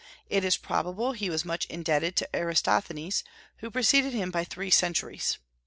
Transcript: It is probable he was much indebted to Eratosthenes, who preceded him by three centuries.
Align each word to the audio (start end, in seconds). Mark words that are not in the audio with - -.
It 0.31 0.43
is 0.43 0.57
probable 0.57 1.11
he 1.11 1.29
was 1.29 1.45
much 1.45 1.67
indebted 1.67 2.15
to 2.15 2.35
Eratosthenes, 2.35 3.23
who 3.57 3.69
preceded 3.69 4.13
him 4.13 4.31
by 4.31 4.43
three 4.43 4.71
centuries. 4.71 5.37